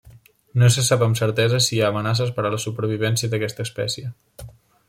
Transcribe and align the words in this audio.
No 0.61 0.67
se 0.75 0.83
sap 0.85 1.03
amb 1.07 1.19
certesa 1.19 1.59
si 1.65 1.71
hi 1.77 1.83
ha 1.83 1.91
amenaces 1.95 2.33
per 2.39 2.47
a 2.49 2.53
la 2.57 2.61
supervivència 2.67 3.33
d'aquesta 3.35 3.67
espècie. 3.69 4.11